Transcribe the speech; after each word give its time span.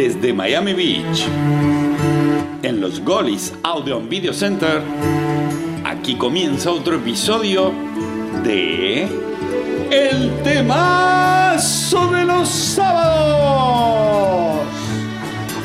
desde 0.00 0.32
Miami 0.32 0.72
Beach. 0.72 1.26
En 2.62 2.80
los 2.80 3.04
Golis 3.04 3.52
Audio 3.62 4.00
Video 4.00 4.32
Center, 4.32 4.80
aquí 5.84 6.14
comienza 6.14 6.70
otro 6.70 6.96
episodio 6.96 7.70
de 8.42 9.06
El 9.90 10.30
temazo 10.42 12.10
de 12.12 12.24
los 12.24 12.48
sábados. 12.48 13.00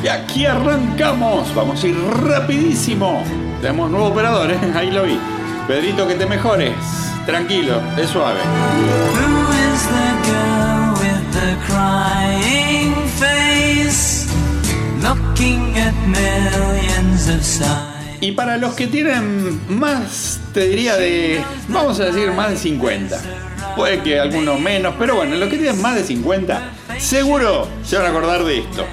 Y 0.04 0.10
aquí 0.10 0.46
arrancamos, 0.46 1.56
vamos 1.56 1.82
a 1.82 1.88
ir 1.88 1.96
rapidísimo. 1.96 3.24
Tenemos 3.62 3.90
nuevo 3.90 4.08
operador, 4.08 4.52
¿eh? 4.52 4.60
ahí 4.76 4.92
lo 4.92 5.04
vi. 5.04 5.18
Pedrito, 5.66 6.06
que 6.06 6.16
te 6.16 6.26
mejores. 6.26 6.76
Tranquilo, 7.26 7.82
es 7.98 8.10
suave. 8.10 8.42
Y 18.22 18.32
para 18.32 18.58
los 18.58 18.74
que 18.74 18.88
tienen 18.88 19.62
más, 19.70 20.40
te 20.54 20.68
diría 20.68 20.96
de, 20.98 21.44
vamos 21.68 22.00
a 22.00 22.06
decir, 22.06 22.32
más 22.32 22.50
de 22.50 22.58
50. 22.58 23.22
Puede 23.76 24.02
que 24.02 24.20
algunos 24.20 24.60
menos, 24.60 24.96
pero 24.98 25.16
bueno, 25.16 25.36
los 25.36 25.50
que 25.50 25.58
tienen 25.58 25.80
más 25.80 25.96
de 25.96 26.04
50, 26.04 26.72
seguro 26.98 27.68
se 27.84 27.98
van 27.98 28.08
a 28.08 28.10
acordar 28.10 28.44
de 28.44 28.60
esto. 28.60 28.86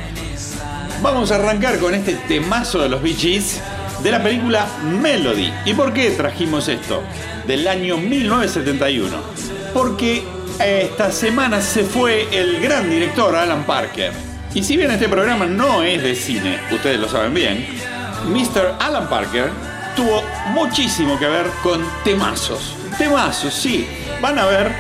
Vamos 1.01 1.30
a 1.30 1.37
arrancar 1.37 1.79
con 1.79 1.95
este 1.95 2.15
temazo 2.29 2.80
de 2.80 2.88
los 2.91 3.02
Bee 3.02 3.43
de 4.02 4.10
la 4.10 4.23
película 4.23 4.66
Melody. 5.01 5.51
¿Y 5.65 5.74
por 5.74 5.93
qué 5.93 6.10
trajimos 6.10 6.69
esto? 6.69 7.02
Del 7.47 7.66
año 7.66 7.97
1971. 7.97 9.16
Porque 9.73 10.24
esta 10.59 11.10
semana 11.10 11.60
se 11.60 11.85
fue 11.85 12.29
el 12.33 12.60
gran 12.60 12.91
director 12.91 13.35
Alan 13.35 13.65
Parker. 13.65 14.32
Y 14.55 14.62
si 14.62 14.77
bien 14.77 14.91
este 14.91 15.09
programa 15.09 15.47
no 15.47 15.83
es 15.83 16.02
de 16.02 16.15
cine, 16.15 16.60
ustedes 16.71 17.01
lo 17.01 17.09
saben 17.09 17.32
bien, 17.32 17.66
Mr. 18.27 18.74
Alan 18.80 19.09
Parker 19.09 19.51
tuvo 19.96 20.23
muchísimo 20.51 21.18
que 21.18 21.27
ver 21.27 21.46
con 21.63 21.82
temazos. 22.04 22.77
Temazos, 22.99 23.54
sí. 23.54 23.87
Van 24.21 24.38
a 24.38 24.45
ver 24.45 24.71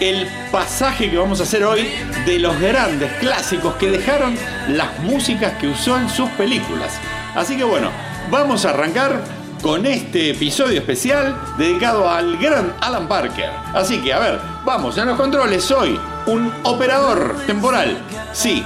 el 0.00 0.28
pasaje 0.52 1.10
que 1.10 1.16
vamos 1.16 1.40
a 1.40 1.44
hacer 1.44 1.64
hoy 1.64 1.88
de 2.26 2.38
los 2.38 2.60
grandes 2.60 3.12
clásicos 3.14 3.74
que 3.76 3.90
dejaron 3.90 4.36
las 4.68 4.98
músicas 5.00 5.54
que 5.54 5.68
usó 5.68 5.98
en 5.98 6.10
sus 6.10 6.28
películas. 6.30 6.98
Así 7.34 7.56
que 7.56 7.64
bueno, 7.64 7.90
vamos 8.30 8.66
a 8.66 8.70
arrancar 8.70 9.22
con 9.62 9.86
este 9.86 10.32
episodio 10.32 10.80
especial 10.80 11.34
dedicado 11.56 12.10
al 12.10 12.36
gran 12.36 12.74
Alan 12.82 13.08
Parker. 13.08 13.48
Así 13.72 14.02
que, 14.02 14.12
a 14.12 14.18
ver, 14.18 14.38
vamos, 14.66 14.98
en 14.98 15.06
los 15.06 15.16
controles 15.16 15.64
soy 15.64 15.98
un 16.26 16.52
operador 16.64 17.36
temporal. 17.46 17.96
Sí, 18.34 18.62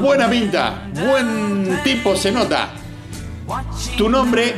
buena 0.00 0.28
pinta, 0.28 0.88
buen 0.92 1.80
tipo 1.82 2.16
se 2.16 2.32
nota. 2.32 2.68
Tu 3.96 4.08
nombre, 4.08 4.54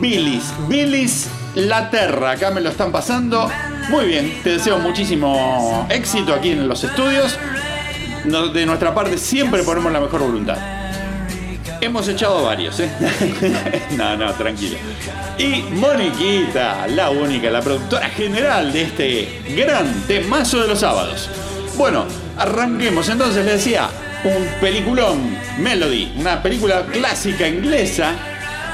Billis, 0.00 0.52
Billis 0.68 1.28
Laterra, 1.54 2.32
acá 2.32 2.50
me 2.50 2.60
lo 2.60 2.70
están 2.70 2.92
pasando. 2.92 3.50
Muy 3.88 4.06
bien, 4.06 4.40
te 4.42 4.50
deseo 4.50 4.78
muchísimo 4.78 5.86
éxito 5.88 6.34
aquí 6.34 6.50
en 6.50 6.68
los 6.68 6.84
estudios. 6.84 7.38
De 8.24 8.66
nuestra 8.66 8.94
parte 8.94 9.16
siempre 9.16 9.62
ponemos 9.62 9.90
la 9.92 10.00
mejor 10.00 10.20
voluntad. 10.20 10.58
Hemos 11.80 12.08
echado 12.08 12.42
varios, 12.42 12.80
¿eh? 12.80 12.90
no, 13.96 14.16
no, 14.16 14.32
tranquilo. 14.34 14.76
Y 15.38 15.62
Moniquita, 15.72 16.88
la 16.88 17.10
única, 17.10 17.48
la 17.50 17.62
productora 17.62 18.08
general 18.08 18.72
de 18.72 18.82
este 18.82 19.42
gran 19.56 20.02
temazo 20.08 20.60
de 20.60 20.68
los 20.68 20.80
sábados. 20.80 21.30
Bueno, 21.76 22.06
arranquemos. 22.38 23.08
Entonces 23.08 23.44
le 23.44 23.52
decía, 23.52 23.88
un 24.24 24.46
peliculón, 24.60 25.36
Melody, 25.58 26.12
una 26.16 26.42
película 26.42 26.86
clásica 26.86 27.46
inglesa 27.46 28.14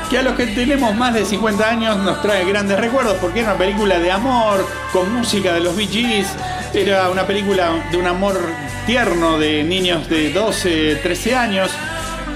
que 0.09 0.19
a 0.19 0.23
los 0.23 0.34
que 0.34 0.47
tenemos 0.47 0.95
más 0.95 1.15
de 1.15 1.25
50 1.25 1.69
años 1.69 1.97
nos 1.98 2.20
trae 2.20 2.45
grandes 2.45 2.79
recuerdos 2.79 3.17
porque 3.20 3.41
era 3.41 3.51
una 3.51 3.58
película 3.58 3.98
de 3.98 4.11
amor, 4.11 4.67
con 4.92 5.13
música 5.13 5.55
de 5.55 5.61
los 5.61 5.74
Bee 5.77 5.86
Gees, 5.86 6.29
era 6.74 7.08
una 7.08 7.27
película 7.27 7.70
de 7.91 7.97
un 7.97 8.07
amor 8.07 8.39
tierno 8.86 9.39
de 9.39 9.64
niños 9.64 10.08
de 10.08 10.30
12, 10.30 10.97
13 10.97 11.35
años 11.35 11.70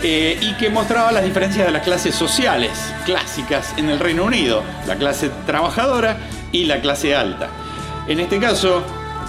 eh, 0.03 0.39
y 0.41 0.55
que 0.55 0.71
mostraba 0.71 1.13
las 1.13 1.25
diferencias 1.25 1.67
de 1.67 1.73
las 1.73 1.83
clases 1.83 2.15
sociales 2.15 2.71
clásicas 3.05 3.75
en 3.77 3.91
el 3.91 3.99
Reino 3.99 4.25
Unido, 4.25 4.63
la 4.87 4.97
clase 4.97 5.31
trabajadora 5.47 6.17
y 6.53 6.65
la 6.65 6.81
clase 6.81 7.15
alta. 7.15 7.49
En 8.07 8.21
este 8.21 8.39
caso, 8.39 8.83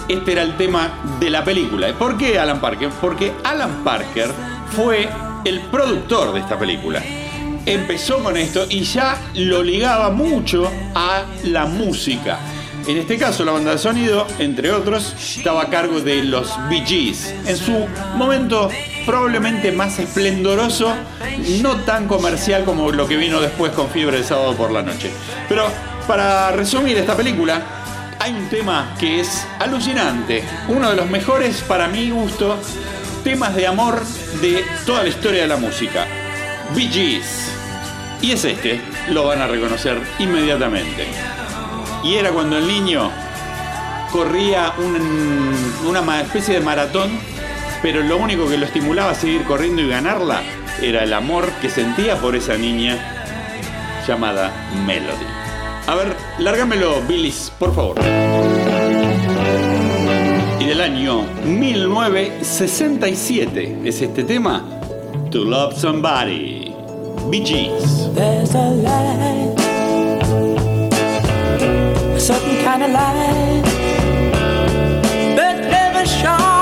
este 0.08 0.32
era 0.32 0.42
el 0.42 0.56
tema 0.56 0.90
de 1.18 1.30
la 1.30 1.44
película. 1.44 1.92
¿Por 1.94 2.16
qué 2.16 2.38
Alan 2.38 2.60
Parker? 2.60 2.90
Porque 3.00 3.32
Alan 3.44 3.82
Parker 3.84 4.30
fue 4.74 5.08
el 5.44 5.60
productor 5.62 6.32
de 6.32 6.40
esta 6.40 6.58
película. 6.58 7.02
Empezó 7.66 8.22
con 8.22 8.36
esto 8.36 8.66
y 8.68 8.82
ya 8.82 9.16
lo 9.34 9.62
ligaba 9.62 10.10
mucho 10.10 10.70
a 10.94 11.24
la 11.44 11.66
música. 11.66 12.38
En 12.86 12.96
este 12.96 13.18
caso, 13.18 13.44
la 13.44 13.52
banda 13.52 13.72
de 13.72 13.78
sonido, 13.78 14.26
entre 14.38 14.72
otros, 14.72 15.14
estaba 15.36 15.62
a 15.62 15.68
cargo 15.68 16.00
de 16.00 16.24
los 16.24 16.50
Bee 16.68 16.84
Gees. 16.84 17.34
En 17.46 17.56
su 17.56 17.86
momento 18.16 18.70
probablemente 19.04 19.70
más 19.70 19.98
esplendoroso, 19.98 20.94
no 21.62 21.76
tan 21.76 22.06
comercial 22.06 22.64
como 22.64 22.90
lo 22.90 23.06
que 23.06 23.16
vino 23.16 23.40
después 23.40 23.72
con 23.72 23.88
Fiebre 23.90 24.18
de 24.18 24.24
Sábado 24.24 24.54
por 24.54 24.70
la 24.70 24.82
Noche. 24.82 25.10
Pero 25.48 25.66
para 26.06 26.50
resumir 26.52 26.96
esta 26.96 27.16
película, 27.16 27.79
hay 28.20 28.32
un 28.32 28.48
tema 28.48 28.94
que 28.98 29.20
es 29.20 29.46
alucinante, 29.58 30.44
uno 30.68 30.90
de 30.90 30.96
los 30.96 31.10
mejores 31.10 31.62
para 31.62 31.88
mi 31.88 32.10
gusto 32.10 32.58
temas 33.24 33.54
de 33.56 33.66
amor 33.66 34.02
de 34.40 34.64
toda 34.86 35.02
la 35.02 35.08
historia 35.08 35.42
de 35.42 35.48
la 35.48 35.56
música. 35.56 36.06
Bee 36.74 36.88
Gees. 36.88 37.50
Y 38.22 38.32
es 38.32 38.44
este, 38.44 38.80
lo 39.08 39.26
van 39.26 39.40
a 39.40 39.46
reconocer 39.46 39.98
inmediatamente. 40.18 41.06
Y 42.04 42.14
era 42.14 42.30
cuando 42.30 42.58
el 42.58 42.68
niño 42.68 43.10
corría 44.12 44.72
una 45.84 46.20
especie 46.20 46.54
de 46.54 46.60
maratón 46.60 47.10
pero 47.82 48.02
lo 48.02 48.18
único 48.18 48.48
que 48.48 48.58
lo 48.58 48.66
estimulaba 48.66 49.12
a 49.12 49.14
seguir 49.14 49.44
corriendo 49.44 49.80
y 49.80 49.88
ganarla 49.88 50.42
era 50.82 51.02
el 51.02 51.12
amor 51.12 51.50
que 51.62 51.70
sentía 51.70 52.16
por 52.16 52.36
esa 52.36 52.56
niña 52.56 52.98
llamada 54.06 54.52
Melody. 54.86 55.39
A 55.90 55.94
ver, 55.96 56.14
lárgamelo, 56.38 57.02
Billis, 57.08 57.50
por 57.58 57.74
favor. 57.74 57.96
Y 60.60 60.64
del 60.64 60.80
año 60.80 61.24
1967 61.44 63.80
es 63.84 64.00
este 64.00 64.22
tema, 64.22 64.64
To 65.32 65.42
Love 65.42 65.76
Somebody, 65.76 66.72
Bee 67.28 67.44
Gees. 67.44 68.08
There's 68.14 68.54
a 68.54 68.70
light, 68.70 69.58
a 72.14 72.20
certain 72.20 72.62
kind 72.62 72.84
of 72.84 72.92
light 72.92 73.64
that 75.34 75.68
never 75.72 76.06
shone. 76.06 76.59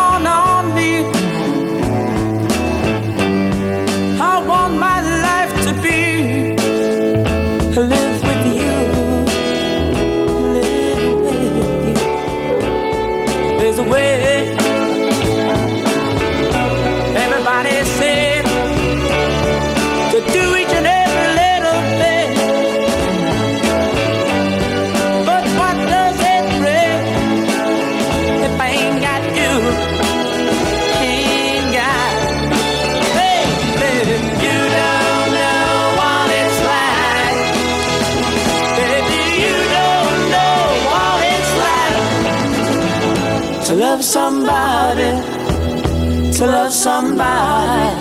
To 46.38 46.46
love 46.46 46.72
somebody 46.72 47.96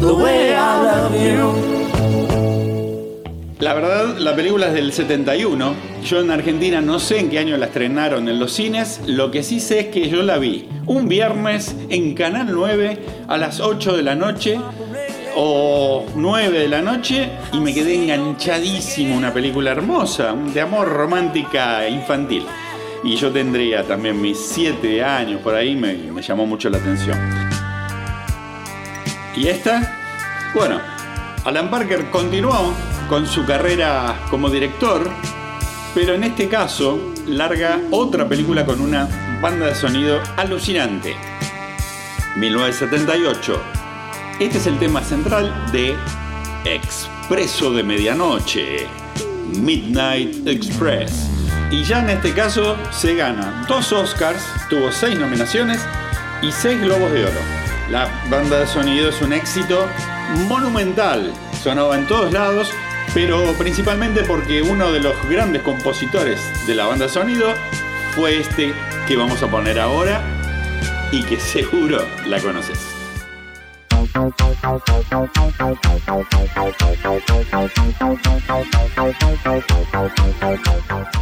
the 0.00 0.14
way 0.14 0.54
I 0.54 0.82
love 0.84 1.14
you. 1.16 1.74
La 3.58 3.74
verdad, 3.74 4.18
la 4.18 4.36
película 4.36 4.68
es 4.68 4.74
del 4.74 4.92
71. 4.92 5.74
Yo 6.04 6.20
en 6.20 6.30
Argentina 6.30 6.80
no 6.80 7.00
sé 7.00 7.18
en 7.18 7.30
qué 7.30 7.40
año 7.40 7.56
la 7.56 7.66
estrenaron 7.66 8.28
en 8.28 8.38
los 8.38 8.52
cines. 8.52 9.00
Lo 9.06 9.32
que 9.32 9.42
sí 9.42 9.58
sé 9.58 9.80
es 9.80 9.86
que 9.86 10.08
yo 10.08 10.22
la 10.22 10.38
vi 10.38 10.68
un 10.86 11.08
viernes 11.08 11.74
en 11.88 12.14
Canal 12.14 12.52
9 12.52 12.98
a 13.26 13.36
las 13.36 13.58
8 13.58 13.96
de 13.96 14.02
la 14.04 14.14
noche 14.14 14.60
o 15.34 16.06
9 16.14 16.56
de 16.56 16.68
la 16.68 16.82
noche 16.82 17.30
y 17.52 17.58
me 17.58 17.74
quedé 17.74 17.96
enganchadísimo. 17.96 19.16
Una 19.16 19.32
película 19.32 19.72
hermosa, 19.72 20.36
de 20.54 20.60
amor 20.60 20.88
romántica 20.88 21.88
infantil 21.88 22.44
y 23.04 23.16
yo 23.16 23.30
tendría 23.30 23.84
también 23.84 24.20
mis 24.20 24.38
7 24.38 25.04
años 25.04 25.40
por 25.42 25.54
ahí, 25.54 25.76
me, 25.76 26.22
llamó 26.22 26.46
mucho 26.46 26.70
la 26.70 26.78
atención. 26.78 27.18
¿Y 29.36 29.48
esta? 29.48 29.98
Bueno, 30.54 30.80
Alan 31.44 31.70
Parker 31.70 32.10
continuó 32.10 32.72
con 33.08 33.26
su 33.26 33.44
carrera 33.44 34.20
como 34.30 34.48
director, 34.48 35.08
pero 35.94 36.14
en 36.14 36.24
este 36.24 36.48
caso 36.48 37.12
larga 37.26 37.78
otra 37.90 38.26
película 38.26 38.64
con 38.64 38.80
una 38.80 39.38
banda 39.42 39.66
de 39.66 39.74
sonido 39.74 40.20
alucinante. 40.36 41.14
1978. 42.36 43.62
Este 44.40 44.58
es 44.58 44.66
el 44.66 44.78
tema 44.78 45.02
central 45.02 45.52
de 45.72 45.94
Expreso 46.64 47.72
de 47.72 47.82
Medianoche, 47.82 48.86
Midnight 49.60 50.46
Express. 50.46 51.33
Y 51.74 51.82
ya 51.82 51.98
en 51.98 52.10
este 52.10 52.32
caso 52.32 52.78
se 52.92 53.16
gana 53.16 53.64
dos 53.66 53.92
Oscars, 53.92 54.44
tuvo 54.70 54.92
seis 54.92 55.18
nominaciones 55.18 55.80
y 56.40 56.52
seis 56.52 56.80
Globos 56.80 57.10
de 57.10 57.24
Oro. 57.24 57.40
La 57.90 58.08
banda 58.30 58.60
de 58.60 58.66
sonido 58.68 59.08
es 59.08 59.20
un 59.20 59.32
éxito 59.32 59.88
monumental, 60.46 61.32
sonaba 61.64 61.96
en 61.96 62.06
todos 62.06 62.32
lados, 62.32 62.70
pero 63.12 63.52
principalmente 63.54 64.22
porque 64.22 64.62
uno 64.62 64.92
de 64.92 65.00
los 65.00 65.16
grandes 65.28 65.62
compositores 65.62 66.40
de 66.64 66.76
la 66.76 66.86
banda 66.86 67.06
de 67.06 67.12
sonido 67.12 67.52
fue 68.14 68.38
este 68.38 68.72
que 69.08 69.16
vamos 69.16 69.42
a 69.42 69.48
poner 69.48 69.80
ahora 69.80 70.22
y 71.10 71.24
que 71.24 71.40
seguro 71.40 72.06
la 72.24 72.38
conoces. 72.38 72.93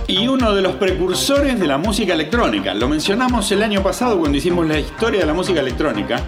Y 0.06 0.28
uno 0.28 0.54
de 0.54 0.60
los 0.60 0.76
precursores 0.76 1.58
de 1.58 1.66
la 1.66 1.78
música 1.78 2.12
electrónica, 2.12 2.74
lo 2.74 2.88
mencionamos 2.88 3.50
el 3.52 3.62
año 3.62 3.82
pasado 3.82 4.18
cuando 4.18 4.36
hicimos 4.36 4.66
la 4.66 4.78
historia 4.78 5.20
de 5.20 5.26
la 5.26 5.32
música 5.32 5.60
electrónica, 5.60 6.20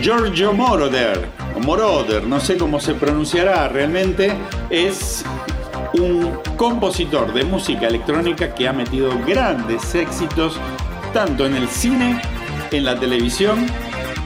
Giorgio 0.00 0.52
Moroder, 0.52 1.28
o 1.56 1.60
Moroder, 1.60 2.24
no 2.24 2.40
sé 2.40 2.58
cómo 2.58 2.78
se 2.78 2.94
pronunciará 2.94 3.66
realmente, 3.68 4.34
es 4.68 5.24
un 5.94 6.38
compositor 6.58 7.32
de 7.32 7.44
música 7.44 7.86
electrónica 7.86 8.54
que 8.54 8.68
ha 8.68 8.72
metido 8.74 9.10
grandes 9.26 9.94
éxitos 9.94 10.58
tanto 11.14 11.46
en 11.46 11.56
el 11.56 11.68
cine, 11.68 12.20
en 12.70 12.84
la 12.84 12.98
televisión, 13.00 13.66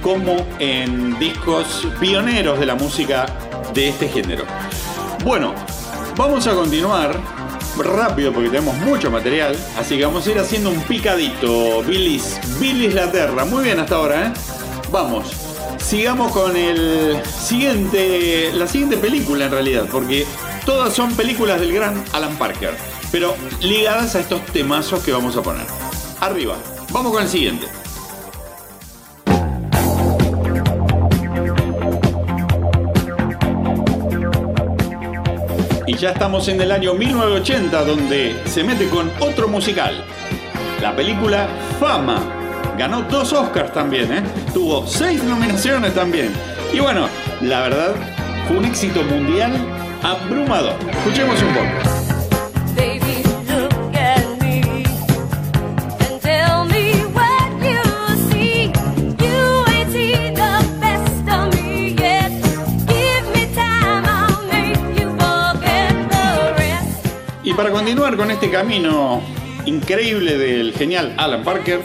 como 0.02 0.46
en 0.58 1.18
discos 1.18 1.86
pioneros 1.98 2.58
de 2.58 2.66
la 2.66 2.74
música 2.74 3.26
de 3.74 3.88
este 3.88 4.08
género. 4.08 4.44
Bueno, 5.24 5.54
vamos 6.16 6.46
a 6.46 6.54
continuar 6.54 7.18
rápido 7.78 8.32
porque 8.32 8.48
tenemos 8.48 8.76
mucho 8.78 9.10
material, 9.10 9.56
así 9.78 9.96
que 9.96 10.04
vamos 10.04 10.26
a 10.26 10.30
ir 10.30 10.38
haciendo 10.38 10.70
un 10.70 10.80
picadito. 10.82 11.82
Billis, 11.82 12.40
Billis 12.58 12.94
la 12.94 13.10
Terra, 13.10 13.44
muy 13.44 13.64
bien 13.64 13.78
hasta 13.78 13.96
ahora, 13.96 14.26
¿eh? 14.26 14.32
Vamos, 14.90 15.32
sigamos 15.78 16.32
con 16.32 16.56
el 16.56 17.20
siguiente, 17.24 18.50
la 18.52 18.66
siguiente 18.66 18.96
película 18.96 19.46
en 19.46 19.50
realidad, 19.52 19.86
porque 19.90 20.26
todas 20.64 20.92
son 20.92 21.14
películas 21.14 21.60
del 21.60 21.72
gran 21.72 22.02
Alan 22.12 22.36
Parker, 22.36 22.76
pero 23.12 23.34
ligadas 23.60 24.14
a 24.14 24.20
estos 24.20 24.44
temazos 24.46 25.02
que 25.02 25.12
vamos 25.12 25.36
a 25.36 25.42
poner. 25.42 25.66
Arriba, 26.20 26.56
vamos 26.92 27.12
con 27.12 27.22
el 27.22 27.28
siguiente. 27.28 27.66
Y 35.90 35.96
ya 35.96 36.10
estamos 36.10 36.46
en 36.46 36.60
el 36.60 36.70
año 36.70 36.94
1980 36.94 37.84
donde 37.84 38.40
se 38.44 38.62
mete 38.62 38.88
con 38.88 39.10
otro 39.18 39.48
musical. 39.48 40.04
La 40.80 40.94
película 40.94 41.48
Fama. 41.80 42.22
Ganó 42.78 43.02
dos 43.02 43.32
Oscars 43.32 43.72
también, 43.72 44.12
¿eh? 44.12 44.22
Tuvo 44.54 44.86
seis 44.86 45.20
nominaciones 45.24 45.92
también. 45.92 46.32
Y 46.72 46.78
bueno, 46.78 47.08
la 47.40 47.62
verdad, 47.62 47.94
fue 48.46 48.58
un 48.58 48.66
éxito 48.66 49.02
mundial 49.02 49.52
abrumador. 50.00 50.76
Escuchemos 50.92 51.42
un 51.42 51.54
poco. 51.54 51.99
Continuar 67.90 68.16
con 68.16 68.30
este 68.30 68.48
camino 68.52 69.20
increíble 69.66 70.38
del 70.38 70.72
genial 70.74 71.12
Alan 71.16 71.42
Parker, 71.42 71.82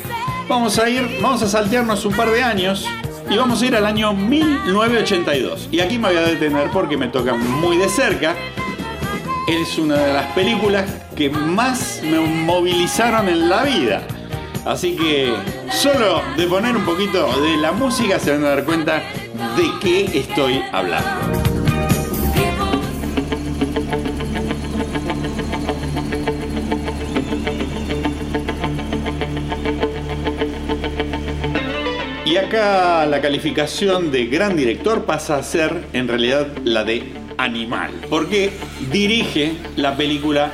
vamos 0.47 0.77
a 0.77 0.87
ir, 0.87 1.17
vamos 1.19 1.41
a 1.41 1.49
saltearnos 1.49 2.05
un 2.05 2.13
par 2.13 2.29
de 2.29 2.43
años 2.43 2.87
y 3.27 3.35
vamos 3.35 3.59
a 3.59 3.65
ir 3.65 3.75
al 3.75 3.87
año 3.87 4.13
1982. 4.13 5.69
Y 5.71 5.79
aquí 5.79 5.97
me 5.97 6.09
voy 6.09 6.17
a 6.17 6.21
detener 6.21 6.69
porque 6.69 6.95
me 6.95 7.07
toca 7.07 7.33
muy 7.33 7.77
de 7.77 7.89
cerca. 7.89 8.35
Es 9.47 9.79
una 9.79 9.95
de 9.95 10.13
las 10.13 10.31
películas 10.33 10.85
que 11.15 11.31
más 11.31 12.01
me 12.03 12.19
movilizaron 12.19 13.27
en 13.27 13.49
la 13.49 13.63
vida. 13.63 14.03
Así 14.63 14.95
que 14.95 15.33
solo 15.71 16.21
de 16.37 16.45
poner 16.45 16.77
un 16.77 16.85
poquito 16.85 17.25
de 17.41 17.57
la 17.57 17.71
música 17.71 18.19
se 18.19 18.31
van 18.31 18.43
a 18.43 18.49
dar 18.49 18.63
cuenta 18.63 18.97
de 19.57 19.71
qué 19.81 20.19
estoy 20.19 20.61
hablando. 20.71 21.44
Acá 32.45 33.07
la 33.07 33.21
calificación 33.21 34.11
de 34.11 34.27
gran 34.27 34.55
director 34.55 35.05
pasa 35.05 35.37
a 35.37 35.43
ser 35.43 35.85
en 35.93 36.07
realidad 36.07 36.47
la 36.63 36.83
de 36.83 37.11
animal, 37.37 37.91
porque 38.07 38.51
dirige 38.91 39.53
la 39.75 39.97
película 39.97 40.51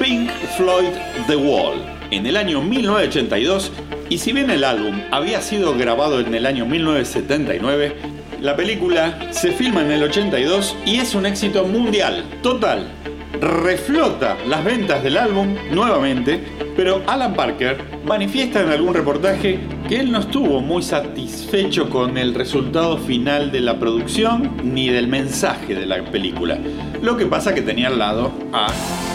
Pink 0.00 0.28
Floyd 0.56 0.88
The 1.28 1.36
Wall 1.36 1.84
en 2.10 2.26
el 2.26 2.36
año 2.36 2.60
1982 2.60 3.70
y 4.08 4.18
si 4.18 4.32
bien 4.32 4.50
el 4.50 4.64
álbum 4.64 5.02
había 5.12 5.40
sido 5.40 5.76
grabado 5.78 6.18
en 6.18 6.34
el 6.34 6.46
año 6.46 6.66
1979, 6.66 7.94
la 8.40 8.56
película 8.56 9.28
se 9.30 9.52
filma 9.52 9.82
en 9.82 9.92
el 9.92 10.02
82 10.02 10.76
y 10.84 10.96
es 10.96 11.14
un 11.14 11.26
éxito 11.26 11.64
mundial, 11.64 12.24
total. 12.42 12.88
Reflota 13.38 14.36
las 14.46 14.64
ventas 14.64 15.02
del 15.02 15.16
álbum 15.16 15.54
nuevamente, 15.70 16.42
pero 16.76 17.02
Alan 17.06 17.34
Parker 17.34 18.00
manifiesta 18.04 18.60
en 18.60 18.70
algún 18.70 18.92
reportaje 18.92 19.60
que 19.88 20.00
él 20.00 20.10
no 20.10 20.20
estuvo 20.20 20.60
muy 20.60 20.82
satisfecho 20.82 21.88
con 21.88 22.18
el 22.18 22.34
resultado 22.34 22.98
final 22.98 23.52
de 23.52 23.60
la 23.60 23.78
producción 23.78 24.56
ni 24.64 24.88
del 24.88 25.06
mensaje 25.06 25.74
de 25.74 25.86
la 25.86 26.04
película. 26.04 26.58
Lo 27.02 27.16
que 27.16 27.26
pasa 27.26 27.54
que 27.54 27.62
tenía 27.62 27.88
al 27.88 27.98
lado 27.98 28.32
a 28.52 28.66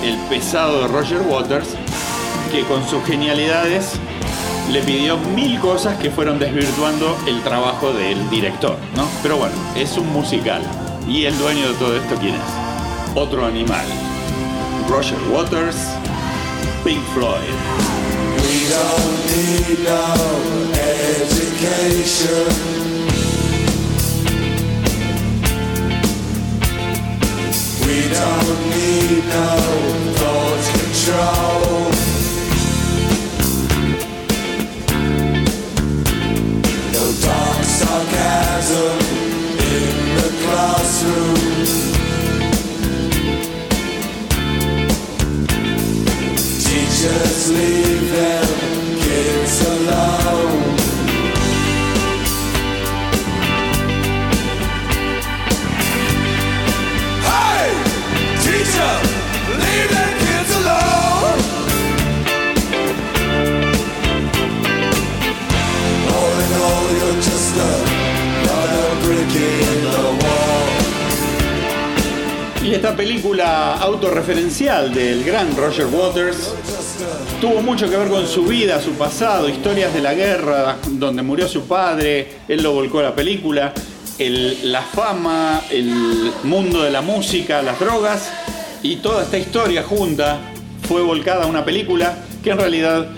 el 0.03 0.15
pesado 0.29 0.87
Roger 0.87 1.21
Waters, 1.27 1.75
que 2.51 2.61
con 2.61 2.87
sus 2.87 3.03
genialidades 3.03 3.99
le 4.71 4.81
pidió 4.81 5.17
mil 5.35 5.59
cosas 5.59 5.97
que 5.97 6.09
fueron 6.09 6.39
desvirtuando 6.39 7.17
el 7.27 7.41
trabajo 7.41 7.93
del 7.93 8.29
director, 8.29 8.77
¿no? 8.95 9.07
Pero 9.21 9.37
bueno, 9.37 9.55
es 9.75 9.97
un 9.97 10.11
musical. 10.11 10.61
Y 11.07 11.25
el 11.25 11.37
dueño 11.37 11.67
de 11.67 11.73
todo 11.75 11.95
esto, 11.95 12.15
¿quién 12.19 12.33
es? 12.33 13.15
Otro 13.15 13.45
animal. 13.45 13.85
Roger 14.89 15.17
Waters, 15.31 15.77
Pink 16.83 17.03
Floyd. 17.13 17.55
We 18.41 18.69
don't 18.69 19.25
need 19.31 19.79
no 19.83 20.71
education. 21.73 22.84
Película 72.95 73.75
autorreferencial 73.75 74.93
del 74.93 75.23
gran 75.23 75.55
Roger 75.55 75.87
Waters 75.87 76.53
tuvo 77.41 77.61
mucho 77.61 77.89
que 77.89 77.97
ver 77.97 78.09
con 78.09 78.25
su 78.27 78.43
vida, 78.43 78.81
su 78.81 78.91
pasado, 78.91 79.49
historias 79.49 79.93
de 79.93 80.01
la 80.01 80.13
guerra, 80.13 80.77
donde 80.87 81.21
murió 81.21 81.47
su 81.47 81.63
padre, 81.67 82.37
él 82.47 82.63
lo 82.63 82.73
volcó 82.73 82.99
a 82.99 83.03
la 83.03 83.15
película. 83.15 83.73
la 84.17 84.81
fama, 84.81 85.61
el 85.69 86.31
mundo 86.43 86.83
de 86.83 86.91
la 86.91 87.01
música, 87.01 87.61
las 87.61 87.79
drogas 87.79 88.31
y 88.81 88.97
toda 88.97 89.23
esta 89.23 89.37
historia 89.37 89.83
junta 89.83 90.39
fue 90.87 91.01
volcada 91.01 91.43
a 91.43 91.47
una 91.47 91.65
película 91.65 92.17
que 92.43 92.51
en 92.51 92.57
realidad 92.57 93.09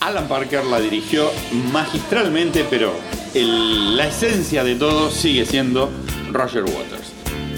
Alan 0.00 0.28
Parker 0.28 0.64
la 0.64 0.80
dirigió 0.80 1.30
magistralmente, 1.72 2.64
pero 2.70 2.92
la 3.34 4.06
esencia 4.06 4.64
de 4.64 4.76
todo 4.76 5.10
sigue 5.10 5.44
siendo 5.44 5.90
Roger 6.32 6.64
Waters. 6.64 6.95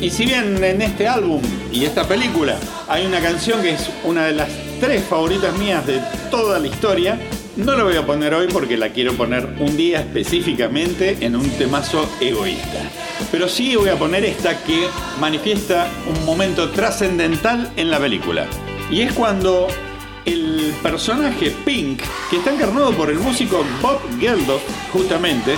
Y 0.00 0.10
si 0.10 0.26
bien 0.26 0.62
en 0.62 0.80
este 0.80 1.08
álbum 1.08 1.42
y 1.72 1.84
esta 1.84 2.06
película 2.06 2.56
hay 2.86 3.04
una 3.04 3.20
canción 3.20 3.60
que 3.60 3.70
es 3.70 3.90
una 4.04 4.26
de 4.26 4.32
las 4.32 4.48
tres 4.78 5.02
favoritas 5.04 5.56
mías 5.58 5.84
de 5.86 6.00
toda 6.30 6.60
la 6.60 6.68
historia, 6.68 7.18
no 7.56 7.76
la 7.76 7.82
voy 7.82 7.96
a 7.96 8.06
poner 8.06 8.32
hoy 8.32 8.46
porque 8.46 8.76
la 8.76 8.90
quiero 8.90 9.14
poner 9.14 9.56
un 9.58 9.76
día 9.76 9.98
específicamente 9.98 11.16
en 11.20 11.34
un 11.34 11.50
temazo 11.50 12.08
egoísta. 12.20 12.78
Pero 13.32 13.48
sí 13.48 13.74
voy 13.74 13.88
a 13.88 13.98
poner 13.98 14.24
esta 14.24 14.62
que 14.62 14.86
manifiesta 15.18 15.88
un 16.06 16.24
momento 16.24 16.70
trascendental 16.70 17.72
en 17.76 17.90
la 17.90 17.98
película. 17.98 18.46
Y 18.92 19.00
es 19.00 19.12
cuando 19.12 19.66
el 20.24 20.74
personaje 20.80 21.52
Pink, 21.64 22.02
que 22.30 22.36
está 22.36 22.54
encarnado 22.54 22.92
por 22.92 23.10
el 23.10 23.18
músico 23.18 23.64
Bob 23.82 23.98
Geldof, 24.20 24.62
justamente, 24.92 25.56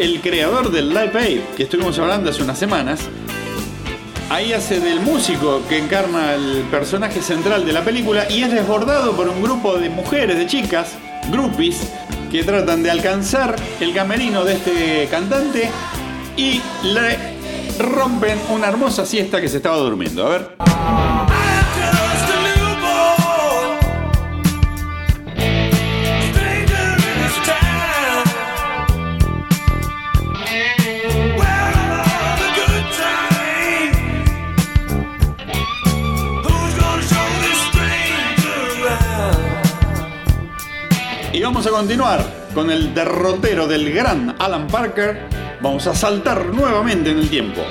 el 0.00 0.20
creador 0.20 0.72
del 0.72 0.88
Live 0.88 1.12
Aid, 1.14 1.40
que 1.56 1.62
estuvimos 1.62 1.96
hablando 2.00 2.30
hace 2.30 2.42
unas 2.42 2.58
semanas, 2.58 3.08
ahí 4.30 4.52
hace 4.52 4.80
del 4.80 5.00
músico 5.00 5.62
que 5.68 5.78
encarna 5.78 6.34
el 6.34 6.64
personaje 6.70 7.22
central 7.22 7.64
de 7.64 7.72
la 7.72 7.82
película 7.84 8.26
y 8.30 8.42
es 8.42 8.52
desbordado 8.52 9.14
por 9.16 9.28
un 9.28 9.42
grupo 9.42 9.78
de 9.78 9.88
mujeres, 9.88 10.36
de 10.36 10.46
chicas, 10.46 10.92
groupies, 11.30 11.92
que 12.30 12.42
tratan 12.42 12.82
de 12.82 12.90
alcanzar 12.90 13.56
el 13.80 13.94
camerino 13.94 14.44
de 14.44 14.54
este 14.54 15.08
cantante 15.10 15.70
y 16.36 16.60
le 16.82 17.36
rompen 17.78 18.38
una 18.50 18.68
hermosa 18.68 19.06
siesta 19.06 19.40
que 19.40 19.48
se 19.48 19.58
estaba 19.58 19.76
durmiendo. 19.76 20.26
A 20.26 20.30
ver. 20.30 20.75
Vamos 41.46 41.64
a 41.64 41.70
continuar 41.70 42.24
con 42.54 42.72
el 42.72 42.92
derrotero 42.92 43.68
del 43.68 43.92
gran 43.92 44.34
Alan 44.40 44.66
Parker. 44.66 45.28
Vamos 45.60 45.86
a 45.86 45.94
saltar 45.94 46.46
nuevamente 46.46 47.12
en 47.12 47.18
el 47.20 47.30
tiempo. 47.30 47.62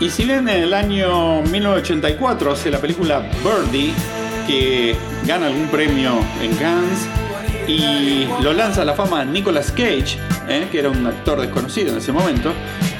Y 0.00 0.10
si 0.10 0.26
bien 0.26 0.46
en 0.50 0.64
el 0.64 0.74
año 0.74 1.40
1984 1.40 2.52
hace 2.52 2.70
la 2.70 2.78
película 2.78 3.26
Birdie, 3.42 3.94
que 4.46 4.94
gana 5.24 5.46
algún 5.46 5.66
premio 5.68 6.12
en 6.42 6.54
Cannes, 6.56 7.08
y 7.66 8.26
lo 8.42 8.52
lanza 8.52 8.82
a 8.82 8.84
la 8.84 8.92
fama 8.92 9.24
Nicolas 9.24 9.72
Cage, 9.72 10.18
¿eh? 10.46 10.68
que 10.70 10.78
era 10.78 10.90
un 10.90 11.06
actor 11.06 11.40
desconocido 11.40 11.92
en 11.92 11.96
ese 11.96 12.12
momento, 12.12 12.52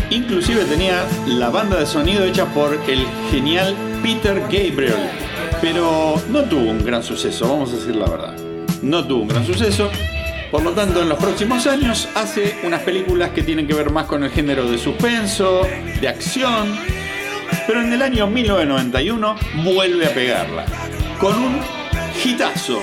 inclusive 0.09 0.65
tenía 0.65 1.05
la 1.27 1.51
banda 1.51 1.79
de 1.79 1.85
sonido 1.85 2.25
hecha 2.25 2.47
por 2.47 2.73
el 2.89 3.05
genial 3.31 3.77
Peter 4.03 4.41
Gabriel, 4.41 5.11
pero 5.61 6.19
no 6.31 6.41
tuvo 6.45 6.71
un 6.71 6.83
gran 6.83 7.03
suceso, 7.03 7.47
vamos 7.47 7.71
a 7.75 7.77
decir 7.77 7.95
la 7.97 8.09
verdad 8.09 8.46
no 8.83 9.07
tuvo 9.07 9.23
un 9.23 9.29
gran 9.29 9.47
suceso. 9.47 9.91
Por 10.51 10.63
lo 10.63 10.73
tanto, 10.73 11.03
en 11.03 11.09
los 11.09 11.19
próximos 11.19 11.67
años 11.67 12.09
hace 12.15 12.57
unas 12.63 12.83
películas 12.83 13.31
que 13.31 13.43
tienen 13.43 13.67
que 13.67 13.75
ver 13.75 13.91
más 13.91 14.07
con 14.07 14.25
el 14.25 14.31
género 14.31 14.69
de 14.71 14.79
suspenso, 14.79 15.63
de 16.01 16.09
acción. 16.09 16.77
Pero 17.67 17.81
en 17.81 17.93
el 17.93 18.03
año 18.03 18.27
1991 18.27 19.37
vuelve 19.65 20.07
a 20.07 20.15
pegarla. 20.15 20.65
Con 21.19 21.37
un 21.37 21.61
hitazo. 22.25 22.81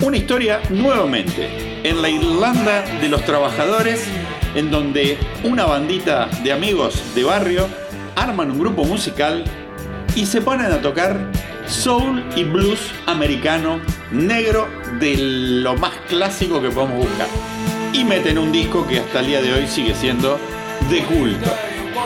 Una 0.00 0.16
historia 0.16 0.60
nuevamente 0.70 1.48
en 1.84 2.02
la 2.02 2.08
Irlanda 2.08 2.82
de 3.00 3.08
los 3.08 3.24
trabajadores, 3.24 4.06
en 4.54 4.70
donde 4.70 5.18
una 5.44 5.66
bandita 5.66 6.28
de 6.42 6.52
amigos 6.52 7.14
de 7.14 7.24
barrio 7.24 7.68
arman 8.16 8.50
un 8.50 8.58
grupo 8.58 8.84
musical 8.84 9.44
y 10.14 10.26
se 10.26 10.40
ponen 10.40 10.72
a 10.72 10.80
tocar 10.80 11.30
soul 11.66 12.24
y 12.36 12.44
blues 12.44 12.90
americano 13.06 13.80
negro 14.14 14.68
de 15.00 15.16
lo 15.16 15.76
más 15.76 15.92
clásico 16.08 16.62
que 16.62 16.70
podemos 16.70 16.98
buscar. 16.98 17.26
Y 17.92 18.04
meten 18.04 18.38
un 18.38 18.52
disco 18.52 18.86
que 18.86 19.00
hasta 19.00 19.20
el 19.20 19.26
día 19.26 19.42
de 19.42 19.52
hoy 19.52 19.66
sigue 19.66 19.94
siendo 19.94 20.38
de 20.90 21.02
culto. 21.02 21.50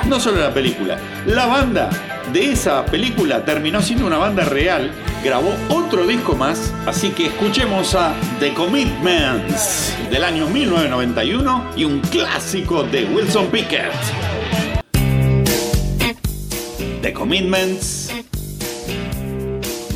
No 0.07 0.19
solo 0.21 0.41
la 0.41 0.53
película, 0.53 0.99
la 1.27 1.47
banda 1.47 1.91
de 2.33 2.53
esa 2.53 2.85
película 2.85 3.45
terminó 3.45 3.81
siendo 3.81 4.07
una 4.07 4.19
banda 4.19 4.45
real, 4.45 4.91
grabó 5.25 5.55
otro 5.71 6.07
disco 6.07 6.35
más, 6.35 6.73
así 6.87 7.11
que 7.11 7.27
escuchemos 7.27 7.95
a 7.95 8.15
The 8.39 8.53
Commitments 8.53 9.95
del 10.11 10.25
año 10.25 10.47
1991 10.47 11.73
y 11.77 11.85
un 11.85 12.01
clásico 12.01 12.83
de 12.83 13.05
Wilson 13.05 13.47
Pickett. 13.47 13.93
The 17.03 17.13
Commitments 17.13 18.13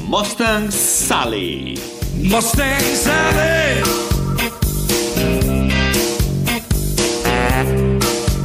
Mustang 0.06 0.70
Sally. 0.70 2.01
Mustang 2.20 2.80
Sally. 2.94 3.82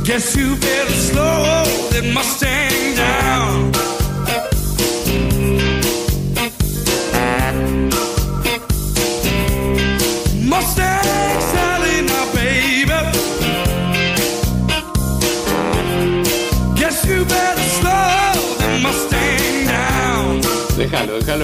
Guess 0.03 0.35
you 0.35 0.55
better 0.55 0.91
slow 0.91 1.63
that 1.91 2.11
Mustang 2.13 2.95
down. 2.95 3.86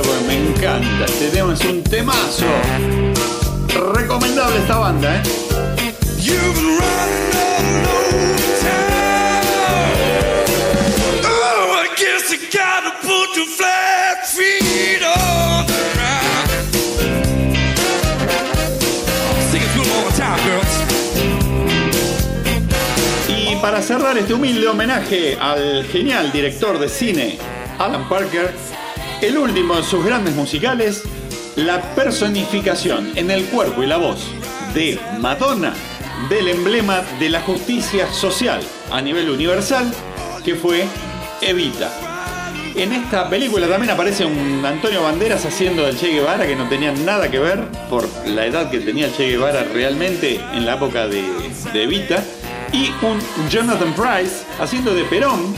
Porque 0.01 0.25
me 0.25 0.49
encanta. 0.49 1.05
Este 1.05 1.27
tema 1.29 1.53
es 1.53 1.61
un 1.65 1.83
temazo. 1.83 2.45
Recomendable 3.93 4.57
esta 4.59 4.77
banda, 4.77 5.17
¿eh? 5.17 5.21
Y 23.27 23.55
para 23.57 23.81
cerrar 23.81 24.17
este 24.17 24.33
humilde 24.33 24.67
homenaje 24.67 25.37
al 25.39 25.85
genial 25.85 26.31
director 26.31 26.79
de 26.79 26.89
cine 26.89 27.37
Alan 27.79 28.07
Parker, 28.07 28.53
el 29.23 29.37
último 29.37 29.77
de 29.77 29.83
sus 29.83 30.03
grandes 30.03 30.35
musicales, 30.35 31.03
la 31.55 31.81
personificación 31.95 33.13
en 33.15 33.31
el 33.31 33.45
cuerpo 33.45 33.81
y 33.81 33.85
la 33.85 33.95
voz 33.95 34.19
de 34.73 34.99
Madonna 35.19 35.73
del 36.29 36.49
emblema 36.49 37.01
de 37.19 37.29
la 37.29 37.39
justicia 37.41 38.11
social 38.11 38.61
a 38.91 38.99
nivel 38.99 39.29
universal, 39.29 39.93
que 40.43 40.55
fue 40.55 40.85
Evita. 41.41 41.89
En 42.75 42.91
esta 42.91 43.29
película 43.29 43.65
también 43.67 43.91
aparece 43.91 44.25
un 44.25 44.61
Antonio 44.65 45.03
Banderas 45.03 45.45
haciendo 45.45 45.85
del 45.85 45.97
Che 45.97 46.09
Guevara 46.09 46.45
que 46.45 46.57
no 46.57 46.67
tenía 46.67 46.91
nada 46.91 47.31
que 47.31 47.39
ver 47.39 47.63
por 47.89 48.05
la 48.27 48.45
edad 48.45 48.69
que 48.69 48.79
tenía 48.79 49.05
el 49.05 49.15
Che 49.15 49.29
Guevara 49.29 49.63
realmente 49.63 50.41
en 50.53 50.65
la 50.65 50.75
época 50.75 51.07
de, 51.07 51.23
de 51.71 51.83
Evita. 51.83 52.21
Y 52.73 52.91
un 53.01 53.21
Jonathan 53.49 53.93
Price 53.93 54.43
haciendo 54.59 54.93
de 54.93 55.05
Perón. 55.05 55.55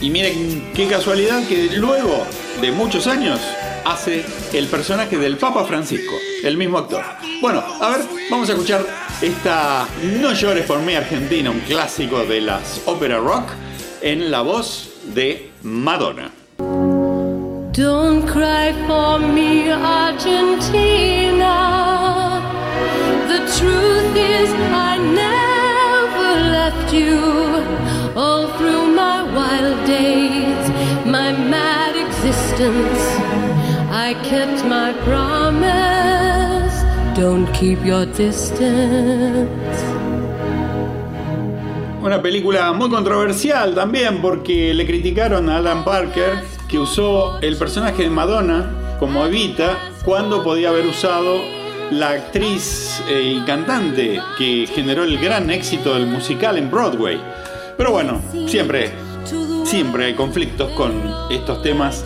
Y 0.00 0.08
miren 0.08 0.72
qué 0.74 0.86
casualidad 0.86 1.46
que 1.46 1.76
luego 1.76 2.24
de 2.60 2.72
muchos 2.72 3.06
años 3.06 3.40
hace 3.84 4.24
el 4.52 4.66
personaje 4.66 5.16
del 5.18 5.36
Papa 5.36 5.64
Francisco, 5.64 6.14
el 6.44 6.56
mismo 6.56 6.78
actor. 6.78 7.02
Bueno, 7.40 7.62
a 7.80 7.90
ver, 7.90 8.00
vamos 8.30 8.48
a 8.48 8.52
escuchar 8.52 8.84
esta 9.20 9.86
No 10.20 10.32
llores 10.32 10.64
por 10.66 10.80
mí 10.80 10.94
Argentina, 10.94 11.50
un 11.50 11.60
clásico 11.60 12.24
de 12.24 12.40
las 12.40 12.80
ópera 12.86 13.18
rock, 13.18 13.44
en 14.00 14.30
la 14.30 14.42
voz 14.42 14.90
de 15.14 15.50
Madonna. 15.62 16.30
Don't 17.72 18.26
cry 18.26 18.72
for 18.86 19.18
me 19.18 19.70
Argentina. 19.70 21.52
The 23.28 23.38
truth 23.56 24.16
is 24.16 24.50
I 24.72 24.98
never 24.98 26.30
left 26.50 26.92
you 26.92 27.18
all 28.14 28.48
through 28.58 28.88
my 28.94 29.22
wild 29.34 29.86
days, 29.86 30.41
I 32.64 34.14
kept 34.22 34.64
my 34.66 34.92
promise. 35.04 36.72
Don't 37.18 37.50
keep 37.52 37.84
your 37.84 38.06
distance. 38.06 39.50
Una 42.00 42.22
película 42.22 42.72
muy 42.72 42.88
controversial 42.88 43.74
también 43.74 44.22
porque 44.22 44.72
le 44.74 44.86
criticaron 44.86 45.50
a 45.50 45.56
Alan 45.56 45.84
Parker 45.84 46.44
que 46.68 46.78
usó 46.78 47.40
el 47.40 47.56
personaje 47.56 48.04
de 48.04 48.10
Madonna 48.10 48.96
como 49.00 49.26
Evita 49.26 49.76
cuando 50.04 50.44
podía 50.44 50.68
haber 50.68 50.86
usado 50.86 51.40
la 51.90 52.10
actriz 52.10 53.02
eh, 53.08 53.38
y 53.38 53.44
cantante 53.44 54.20
que 54.38 54.68
generó 54.72 55.02
el 55.02 55.18
gran 55.18 55.50
éxito 55.50 55.94
del 55.94 56.06
musical 56.06 56.58
en 56.58 56.70
Broadway. 56.70 57.20
Pero 57.76 57.90
bueno, 57.90 58.20
siempre, 58.46 58.92
siempre 59.64 60.04
hay 60.04 60.14
conflictos 60.14 60.70
con 60.72 60.92
estos 61.28 61.60
temas 61.62 62.04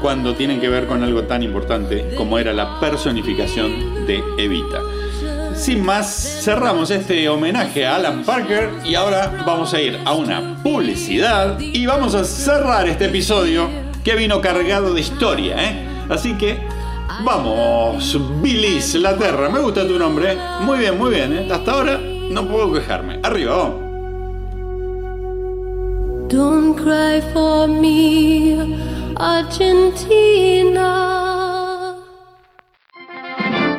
cuando 0.00 0.34
tienen 0.34 0.60
que 0.60 0.68
ver 0.68 0.86
con 0.86 1.02
algo 1.02 1.22
tan 1.24 1.42
importante 1.42 2.14
como 2.16 2.38
era 2.38 2.52
la 2.52 2.80
personificación 2.80 4.06
de 4.06 4.22
Evita. 4.38 4.80
Sin 5.54 5.84
más, 5.84 6.40
cerramos 6.44 6.90
este 6.90 7.28
homenaje 7.28 7.84
a 7.84 7.96
Alan 7.96 8.22
Parker 8.24 8.70
y 8.84 8.94
ahora 8.94 9.42
vamos 9.44 9.74
a 9.74 9.80
ir 9.80 9.98
a 10.04 10.14
una 10.14 10.62
publicidad 10.62 11.58
y 11.58 11.84
vamos 11.84 12.14
a 12.14 12.24
cerrar 12.24 12.88
este 12.88 13.06
episodio 13.06 13.68
que 14.04 14.14
vino 14.14 14.40
cargado 14.40 14.94
de 14.94 15.00
historia. 15.00 15.56
¿eh? 15.58 15.86
Así 16.08 16.34
que 16.34 16.58
vamos, 17.24 18.16
Billis 18.40 18.94
La 18.94 19.16
Terra, 19.16 19.48
me 19.48 19.58
gusta 19.58 19.86
tu 19.86 19.98
nombre. 19.98 20.36
Muy 20.60 20.78
bien, 20.78 20.96
muy 20.96 21.10
bien. 21.10 21.32
¿eh? 21.32 21.48
Hasta 21.52 21.72
ahora 21.72 21.98
no 21.98 22.46
puedo 22.46 22.72
quejarme. 22.72 23.18
Arriba. 23.24 23.74
Don't 26.28 26.76
cry 26.76 27.20
for 27.32 27.66
me, 27.66 28.76
Argentina. 29.18 30.86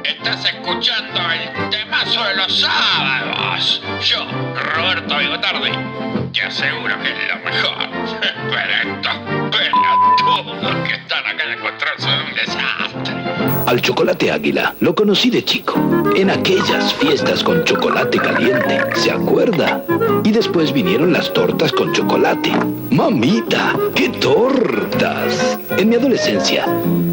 Estás 0.03 0.43
escuchando 0.43 1.22
el 1.31 1.69
temazo 1.69 2.24
de 2.25 2.36
los 2.36 2.60
sábados. 2.60 3.81
Yo, 4.01 4.25
Roberto 4.75 5.17
Bigotardi, 5.17 5.72
te 6.34 6.41
aseguro 6.43 7.01
que 7.01 7.10
es 7.12 7.17
lo 7.29 7.38
mejor. 7.38 7.89
Pero 8.50 8.96
estos 8.96 9.15
pelotudos 9.50 10.88
que 10.88 10.96
están 10.96 11.25
acá 11.25 11.43
en 11.46 11.51
el 11.51 11.60
control. 11.60 12.19
Al 13.70 13.84
chocolate 13.84 14.32
águila 14.32 14.74
lo 14.80 14.96
conocí 14.96 15.30
de 15.30 15.46
chico, 15.46 15.76
en 16.16 16.32
aquellas 16.32 16.92
fiestas 16.96 17.44
con 17.44 17.64
chocolate 17.66 18.18
caliente, 18.18 18.80
¿se 18.96 19.12
acuerda? 19.12 19.86
Y 20.24 20.32
después 20.32 20.74
vinieron 20.74 21.14
las 21.14 21.32
tortas 21.34 21.72
con 21.72 21.94
chocolate. 21.94 22.52
¡Mamita! 22.90 23.78
¡Qué 23.94 24.10
tortas! 24.10 25.60
En 25.78 25.88
mi 25.88 25.98
adolescencia 25.98 26.66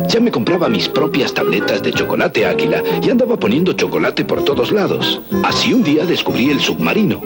ya 0.09 0.19
me 0.19 0.31
compraba 0.31 0.71
mis 0.71 0.89
propias 0.89 1.35
tabletas 1.35 1.83
de 1.83 1.93
chocolate 1.93 2.47
águila 2.47 2.83
y 3.03 3.11
andaba 3.11 3.37
poniendo 3.37 3.75
chocolate 3.75 4.25
por 4.25 4.43
todos 4.43 4.73
lados. 4.73 5.21
Así 5.45 5.75
un 5.75 5.83
día 5.83 6.07
descubrí 6.07 6.49
el 6.49 6.61
submarino. 6.61 7.21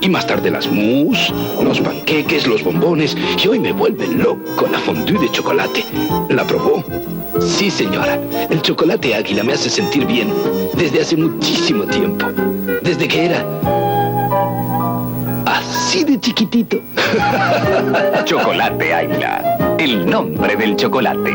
Y 0.00 0.08
más 0.08 0.26
tarde 0.26 0.50
las 0.50 0.68
mousse, 0.68 1.32
los 1.62 1.78
panqueques, 1.78 2.48
los 2.48 2.64
bombones 2.64 3.16
y 3.40 3.46
hoy 3.46 3.60
me 3.60 3.70
vuelve 3.70 4.08
loco 4.08 4.66
la 4.72 4.80
fondue 4.80 5.20
de 5.20 5.30
chocolate. 5.30 5.84
¿La 6.30 6.44
probó? 6.44 6.84
Sí, 7.40 7.70
señora. 7.70 8.20
El 8.50 8.62
chocolate 8.62 9.14
águila 9.14 9.42
me 9.42 9.52
hace 9.52 9.70
sentir 9.70 10.06
bien 10.06 10.32
desde 10.74 11.00
hace 11.00 11.16
muchísimo 11.16 11.84
tiempo. 11.84 12.26
Desde 12.82 13.08
que 13.08 13.26
era 13.26 13.44
así 15.46 16.04
de 16.04 16.20
chiquitito. 16.20 16.80
chocolate 18.24 18.94
águila. 18.94 19.76
El 19.78 20.08
nombre 20.08 20.56
del 20.56 20.76
chocolate. 20.76 21.32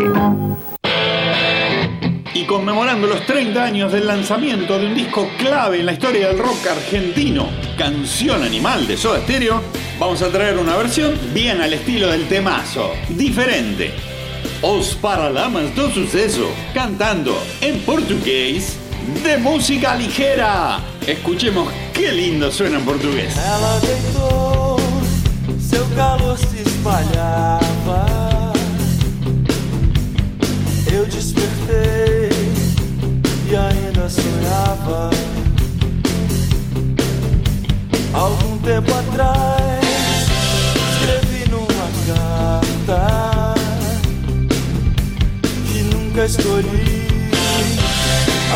Y 2.34 2.44
conmemorando 2.46 3.08
los 3.08 3.26
30 3.26 3.64
años 3.64 3.92
del 3.92 4.08
lanzamiento 4.08 4.78
de 4.78 4.88
un 4.88 4.96
disco 4.96 5.28
clave 5.38 5.80
en 5.80 5.86
la 5.86 5.94
historia 5.94 6.28
del 6.28 6.38
rock 6.38 6.68
argentino, 6.70 7.50
Canción 7.78 8.44
Animal 8.44 8.88
de 8.88 8.98
Soda 8.98 9.22
Stereo, 9.22 9.62
vamos 9.98 10.22
a 10.22 10.30
traer 10.30 10.58
una 10.58 10.76
versión 10.76 11.18
bien 11.34 11.62
al 11.62 11.74
estilo 11.74 12.08
del 12.08 12.27
temazo, 12.27 12.92
diferente. 13.10 14.15
Os 14.68 14.96
Paralamas 14.96 15.70
do 15.75 15.92
Suceso, 15.92 16.50
cantando 16.74 17.38
en 17.62 17.80
portugués 17.82 18.78
de 19.22 19.38
música 19.38 19.94
ligera. 19.94 20.80
Escuchemos 21.06 21.72
qué 21.94 22.12
lindo 22.12 22.51
suena 22.51 22.80
en 22.80 22.84
portugués. 22.84 23.38
Ela 23.38 23.80
deitou, 23.82 24.80
seu 25.60 25.86
calor 25.96 26.36
se 26.40 26.64
espalhava. 26.68 28.08
Eu 30.92 31.06
despertei 31.06 32.30
e 33.48 33.56
ainda 33.56 34.10
sonhava. 34.10 35.12
Algum 38.12 38.58
tempo 38.58 38.92
atrás, 38.96 39.54
escolhi 46.25 47.07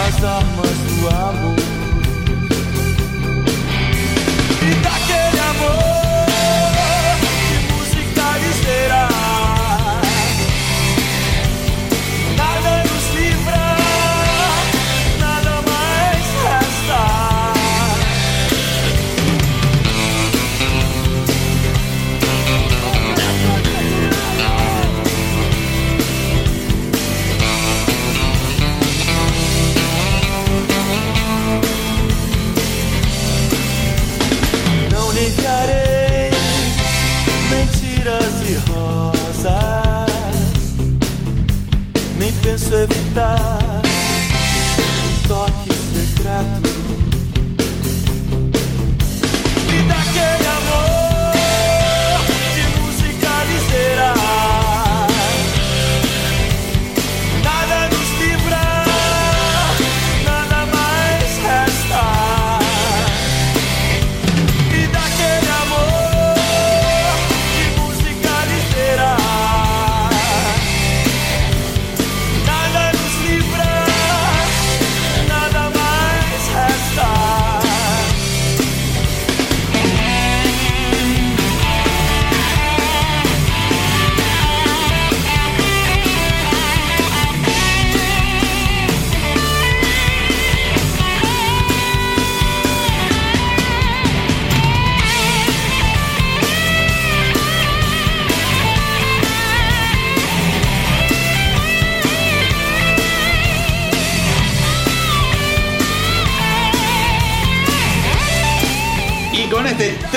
as 0.07 0.23
armas 0.23 0.77
do 0.87 1.07
amor. 1.07 1.58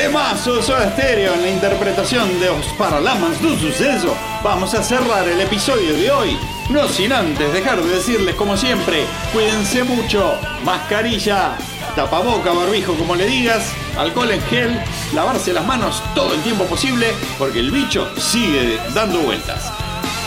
Temazo 0.03 0.57
de 0.57 0.63
Soda 0.65 0.91
Stereo 0.91 1.33
en 1.35 1.43
la 1.43 1.51
interpretación 1.51 2.41
de 2.41 2.49
Os 2.49 2.67
Paralamas 2.77 3.41
do 3.41 3.57
Suceso, 3.57 4.17
vamos 4.43 4.75
a 4.75 4.83
cerrar 4.83 5.29
el 5.29 5.41
episodio 5.41 5.95
de 5.95 6.11
hoy. 6.11 6.37
No 6.71 6.89
sin 6.89 7.13
antes 7.13 7.53
dejar 7.53 7.81
de 7.81 7.89
decirles, 7.89 8.35
como 8.35 8.57
siempre, 8.57 9.05
cuídense 9.33 9.85
mucho, 9.85 10.35
mascarilla, 10.65 11.57
tapaboca, 11.95 12.51
barbijo, 12.53 12.95
como 12.95 13.15
le 13.15 13.27
digas, 13.27 13.73
alcohol 13.97 14.33
en 14.33 14.43
gel, 14.51 14.83
lavarse 15.15 15.53
las 15.53 15.65
manos 15.65 16.03
todo 16.17 16.35
el 16.35 16.43
tiempo 16.43 16.65
posible, 16.65 17.13
porque 17.39 17.61
el 17.61 17.71
bicho 17.71 18.11
sigue 18.19 18.81
dando 18.95 19.21
vueltas. 19.21 19.71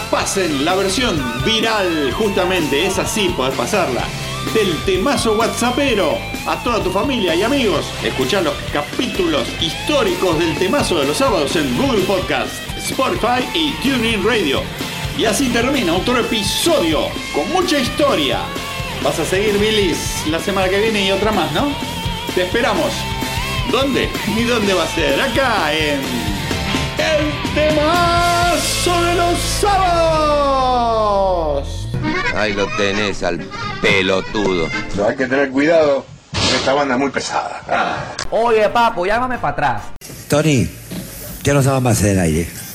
Pasen 0.09 0.63
la 0.63 0.75
versión 0.75 1.21
viral, 1.43 2.13
justamente, 2.13 2.85
es 2.85 2.97
así, 2.97 3.27
poder 3.35 3.51
pasarla 3.55 4.03
del 4.53 4.75
temazo 4.85 5.33
WhatsAppero. 5.33 6.17
A 6.47 6.61
toda 6.63 6.83
tu 6.83 6.91
familia 6.91 7.33
y 7.35 7.43
amigos, 7.43 7.85
escuchar 8.03 8.43
los 8.43 8.55
capítulos 8.71 9.47
históricos 9.61 10.37
del 10.39 10.57
temazo 10.57 10.99
de 10.99 11.07
los 11.07 11.17
sábados 11.17 11.55
en 11.55 11.75
Google 11.77 12.03
Podcast, 12.03 12.53
Spotify 12.77 13.47
y 13.53 13.71
TuneIn 13.81 14.23
Radio. 14.23 14.61
Y 15.17 15.25
así 15.25 15.49
termina 15.49 15.93
otro 15.93 16.17
episodio 16.19 17.07
con 17.33 17.51
mucha 17.51 17.79
historia. 17.79 18.39
Vas 19.03 19.19
a 19.19 19.25
seguir, 19.25 19.57
Billis, 19.57 20.25
la 20.29 20.39
semana 20.39 20.67
que 20.69 20.79
viene 20.79 21.05
y 21.07 21.11
otra 21.11 21.31
más, 21.31 21.51
¿no? 21.51 21.71
Te 22.33 22.43
esperamos. 22.43 22.91
¿Dónde? 23.71 24.09
¿Y 24.35 24.43
dónde 24.43 24.73
va 24.73 24.83
a 24.83 24.87
ser? 24.87 25.19
Acá 25.21 25.73
en. 25.73 26.01
El 26.97 27.31
temazo 27.53 29.03
de 29.03 29.15
los 29.15 29.39
sábados. 29.39 30.85
Ahí 32.35 32.53
lo 32.53 32.67
tenés 32.75 33.23
al 33.23 33.39
pelotudo. 33.81 34.67
Pero 34.91 35.07
hay 35.07 35.15
que 35.15 35.25
tener 35.25 35.49
cuidado, 35.51 36.05
esta 36.33 36.73
banda 36.73 36.95
es 36.95 36.99
muy 36.99 37.11
pesada. 37.11 38.15
Oye, 38.29 38.67
papo, 38.69 39.05
llámame 39.05 39.37
para 39.37 39.53
atrás. 39.53 39.81
Tony, 40.27 40.67
ya 41.43 41.53
nos 41.53 41.65
vamos 41.65 41.89
a 41.89 41.91
hacer 41.91 42.11
el 42.11 42.19
aire. 42.19 42.74